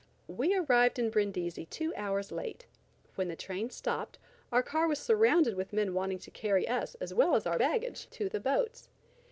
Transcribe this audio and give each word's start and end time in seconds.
We 0.27 0.55
arrived 0.55 0.97
at 0.97 1.11
Brindisi 1.11 1.67
two 1.67 1.93
hours 1.95 2.31
late. 2.31 2.65
When 3.13 3.27
the 3.27 3.35
train 3.35 3.69
stopped, 3.69 4.17
our 4.51 4.63
car 4.63 4.87
was 4.87 4.97
surrounded 4.97 5.53
with 5.55 5.73
men 5.73 5.93
wanting 5.93 6.17
to 6.17 6.31
carry 6.31 6.67
us 6.67 6.95
as 6.95 7.13
well 7.13 7.35
as 7.35 7.45
our 7.45 7.59
baggage 7.59 8.09
to 8.09 8.27
the 8.27 8.39
boats. 8.39 8.89